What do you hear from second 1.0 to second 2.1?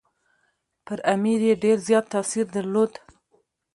امیر یې ډېر زیات